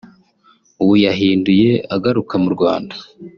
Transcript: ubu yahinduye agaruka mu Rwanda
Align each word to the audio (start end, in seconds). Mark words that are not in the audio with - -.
ubu 0.81 0.93
yahinduye 1.05 1.69
agaruka 1.95 2.33
mu 2.43 2.49
Rwanda 2.55 2.95